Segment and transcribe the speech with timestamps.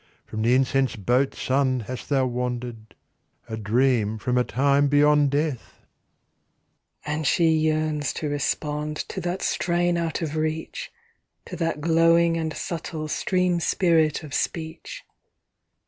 [0.25, 2.95] From the incense boat Sun hast thou wandered,
[3.47, 5.85] a dream from a time beyond death?'
[7.05, 10.91] 6 4 Ill And she yearns to respond To that strain out of reach,
[11.45, 15.03] To that glowing and subtle Stream spirit of speech.